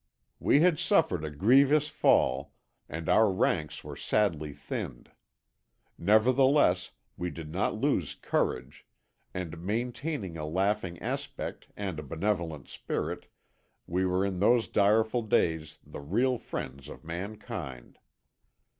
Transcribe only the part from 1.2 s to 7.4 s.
a grievous fall, and our ranks were sadly thinned; nevertheless we